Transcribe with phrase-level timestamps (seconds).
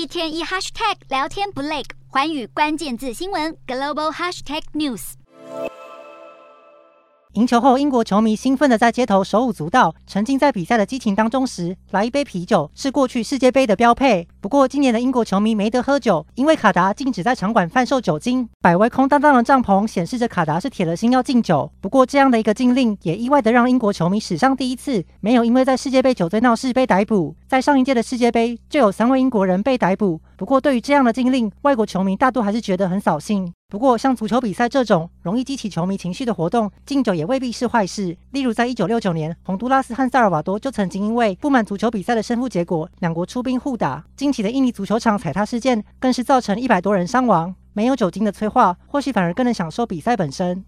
[0.00, 5.12] 一天一 hashtag 聊天不累，寰宇关键字新闻 global hashtag news。
[7.34, 14.26] 赢球后，英国球迷兴奋地在街头手舞足蹈，沉浸在比赛的激情当中时，来一杯啤酒是过去世界杯的标配。
[14.42, 18.48] 不过，今年的英国球迷没得喝酒，因为卡达禁止在场馆贩售酒精。
[18.62, 21.70] 百威空荡荡的帐篷显示着卡达是铁了心要禁酒。
[21.82, 27.36] 不过，这样的一个禁令也意外的让英国球迷史上第一次没有因为在世界杯酒醉闹事被逮捕。
[27.46, 30.18] 在上一届的世界杯就有三位英国人被逮捕。
[30.38, 33.52] 不过，对于这样的禁令，外国球迷大多还是觉得很扫兴。
[33.68, 38.16] 不过，像足球比赛这种容易激起球迷情绪的活动，禁酒也未必是坏事。
[38.30, 44.02] 例如，在一九六九年，洪都拉斯和萨尔瓦多就曾经因为不满足球比赛的胜负结果，两国出兵互打。
[44.30, 47.52] 近期的印尼足球场踩踏事件，更是造成一百多人伤亡。
[47.72, 50.64] 没有酒精的催化，或许反而更能享受比赛本身。